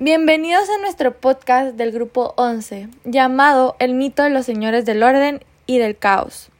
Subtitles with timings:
[0.00, 5.44] Bienvenidos a nuestro podcast del grupo 11, llamado El mito de los señores del orden
[5.66, 6.50] y del caos.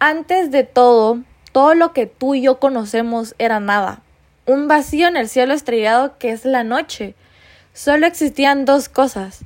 [0.00, 1.20] Antes de todo,
[1.52, 4.02] todo lo que tú y yo conocemos era nada,
[4.44, 7.14] un vacío en el cielo estrellado que es la noche.
[7.74, 9.44] Solo existían dos cosas,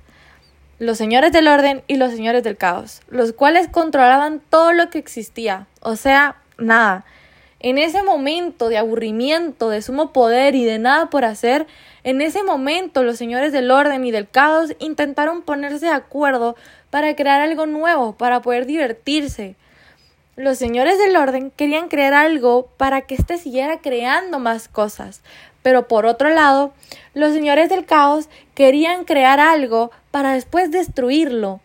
[0.78, 4.98] los señores del orden y los señores del caos, los cuales controlaban todo lo que
[4.98, 7.04] existía, o sea, nada.
[7.62, 11.66] En ese momento de aburrimiento, de sumo poder y de nada por hacer,
[12.04, 16.56] en ese momento los señores del orden y del caos intentaron ponerse de acuerdo
[16.88, 19.56] para crear algo nuevo, para poder divertirse.
[20.36, 25.20] Los señores del orden querían crear algo para que éste siguiera creando más cosas,
[25.62, 26.72] pero por otro lado,
[27.12, 31.60] los señores del caos querían crear algo para después destruirlo.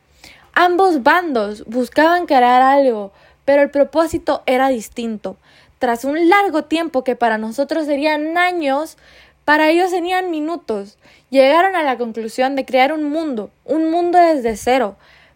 [0.54, 3.13] Ambos bandos buscaban crear algo,
[3.46, 5.38] pero el propósito era distinto.
[5.85, 8.98] Tras un largo tiempo que para nosotros serían años,
[9.45, 10.98] para ellos serían minutos.
[11.30, 14.95] Llegaron a la conclusión de crear un mundo, un mundo desde cero,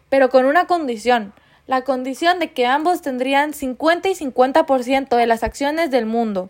[0.09, 1.33] pero con una condición,
[1.67, 6.49] la condición de que ambos tendrían 50 y 50% de las acciones del mundo.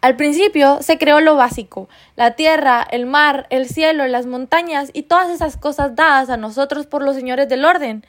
[0.00, 5.04] Al principio se creó lo básico, la tierra, el mar, el cielo, las montañas y
[5.04, 8.04] todas esas cosas dadas a nosotros por los señores del orden.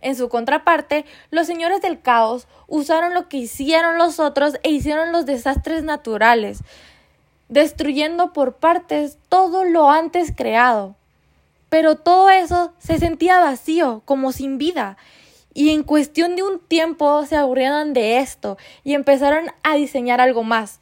[0.00, 5.10] En su contraparte, los señores del caos usaron lo que hicieron los otros e hicieron
[5.12, 6.60] los desastres naturales,
[7.48, 10.94] destruyendo por partes todo lo antes creado.
[11.68, 14.96] Pero todo eso se sentía vacío, como sin vida,
[15.52, 20.44] y en cuestión de un tiempo se aburrieron de esto y empezaron a diseñar algo
[20.44, 20.80] más.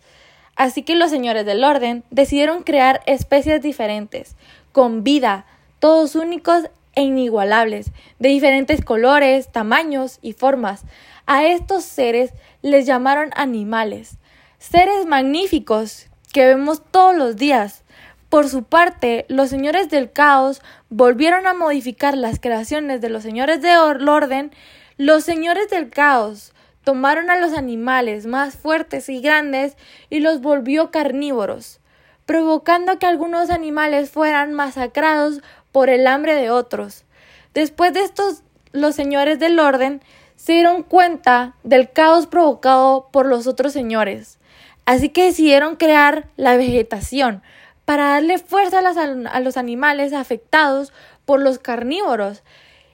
[0.54, 4.36] Así que los señores del orden decidieron crear especies diferentes,
[4.72, 5.46] con vida,
[5.78, 6.64] todos únicos
[6.96, 10.84] e inigualables, de diferentes colores, tamaños y formas.
[11.26, 14.18] A estos seres les llamaron animales,
[14.58, 17.84] seres magníficos que vemos todos los días.
[18.28, 23.62] Por su parte, los señores del caos volvieron a modificar las creaciones de los señores
[23.62, 24.50] del orden.
[24.96, 26.52] Los señores del caos
[26.82, 29.76] tomaron a los animales más fuertes y grandes
[30.08, 31.80] y los volvió carnívoros,
[32.24, 35.42] provocando que algunos animales fueran masacrados
[35.76, 37.04] por el hambre de otros.
[37.52, 38.42] Después de estos,
[38.72, 40.00] los señores del orden
[40.34, 44.38] se dieron cuenta del caos provocado por los otros señores,
[44.86, 47.42] así que decidieron crear la vegetación
[47.84, 50.94] para darle fuerza a los, animales afectados
[51.26, 52.42] por los carnívoros.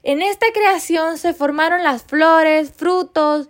[0.02, 3.48] En esta creación se formaron las flores, frutos,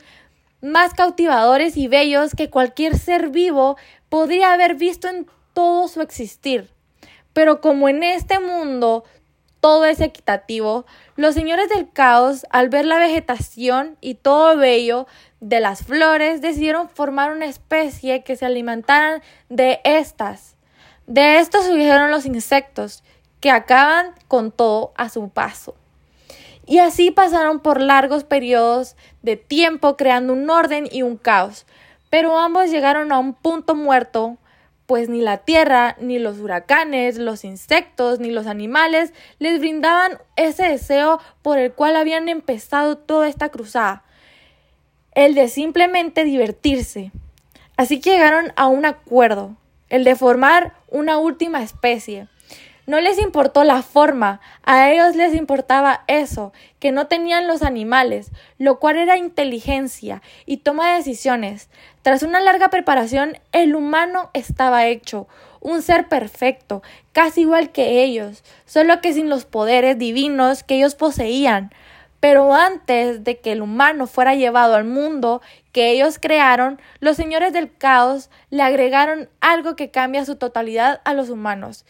[0.60, 3.78] más cautivadores y bellos que cualquier ser vivo
[4.10, 6.69] podría haber visto en todo su existir.
[7.32, 9.04] Pero como en este mundo
[9.62, 15.06] todo es equitativo, los señores del caos, al ver la vegetación y todo bello
[15.38, 20.56] de las flores, decidieron formar una especie que se alimentaran de estas.
[21.06, 23.04] De esto surgieron los insectos,
[23.38, 25.76] que acaban con todo a su paso.
[26.66, 31.66] Y así pasaron por largos periodos de tiempo creando un orden y un caos,
[32.10, 34.38] pero ambos llegaron a un punto muerto
[34.92, 40.64] pues ni la tierra, ni los huracanes, los insectos, ni los animales les brindaban ese
[40.64, 44.04] deseo por el cual habían empezado toda esta cruzada,
[45.14, 47.10] el de simplemente divertirse.
[47.78, 49.56] Así que llegaron a un acuerdo,
[49.88, 52.28] el de formar una última especie,
[52.87, 58.32] no les importó la forma, a ellos les importaba eso, que no tenían los animales,
[58.59, 61.69] lo cual era inteligencia y toma de decisiones.
[62.03, 65.28] Tras una larga preparación, el humano estaba hecho,
[65.60, 66.82] un ser perfecto,
[67.12, 71.72] casi igual que ellos, solo que sin los poderes divinos que ellos poseían.
[72.19, 75.41] Pero antes de que el humano fuera llevado al mundo
[75.72, 81.15] que ellos crearon, los señores del caos le agregaron algo que cambia su totalidad a
[81.15, 81.84] los humanos.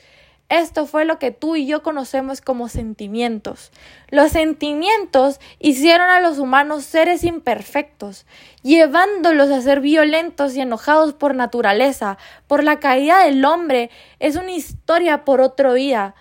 [0.52, 3.72] Esto fue lo que tú y yo conocemos como sentimientos.
[4.10, 8.26] Los sentimientos hicieron a los humanos seres imperfectos,
[8.62, 12.18] llevándolos a ser violentos y enojados por naturaleza,
[12.48, 13.88] por la caída del hombre.
[14.18, 16.14] Es una historia por otro día.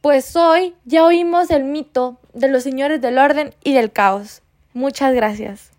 [0.00, 4.40] Pues hoy ya oímos el mito de los señores del orden y del caos.
[4.72, 5.77] Muchas gracias.